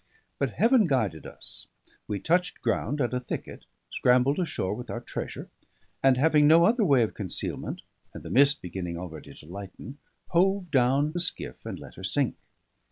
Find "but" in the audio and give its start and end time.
0.39-0.53